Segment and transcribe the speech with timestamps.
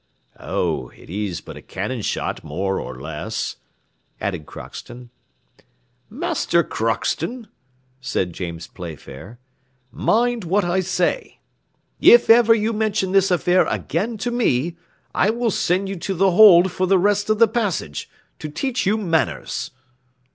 [0.39, 3.57] "Oh, it is but a cannon shot more or less!"
[4.19, 5.11] added Crockston.
[6.09, 7.49] "Master Crockston,"
[7.99, 9.37] said James Playfair,
[9.91, 11.39] "mind what I say:
[11.99, 14.75] if ever you mention this affair again to me,
[15.13, 18.09] I will send you to the hold for the rest of the passage,
[18.39, 19.69] to teach you manners."